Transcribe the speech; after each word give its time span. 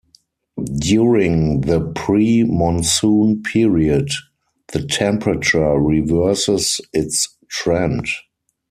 During 0.79 1.61
the 1.61 1.79
pre-monsoon 1.79 3.43
period, 3.43 4.09
the 4.73 4.81
temperature 4.81 5.75
reverses 5.77 6.81
its 6.91 7.29
trend. 7.49 8.07